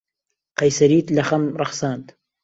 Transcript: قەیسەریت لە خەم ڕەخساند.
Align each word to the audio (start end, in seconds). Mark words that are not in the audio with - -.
قەیسەریت 0.59 1.07
لە 1.17 1.23
خەم 1.29 1.43
ڕەخساند. 1.59 2.07